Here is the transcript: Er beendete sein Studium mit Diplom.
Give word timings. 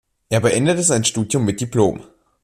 Er 0.29 0.39
beendete 0.39 0.81
sein 0.81 1.03
Studium 1.05 1.45
mit 1.45 1.61
Diplom. 1.61 2.01